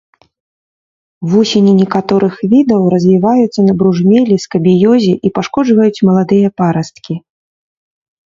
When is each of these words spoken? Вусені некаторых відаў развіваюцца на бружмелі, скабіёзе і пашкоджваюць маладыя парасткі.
Вусені 1.31 1.73
некаторых 1.81 2.33
відаў 2.53 2.81
развіваюцца 2.93 3.59
на 3.67 3.73
бружмелі, 3.81 4.35
скабіёзе 4.45 5.13
і 5.29 5.33
пашкоджваюць 5.39 6.03
маладыя 6.11 6.47
парасткі. 6.63 7.13